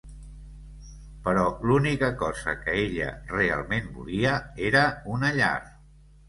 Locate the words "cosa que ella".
2.21-3.11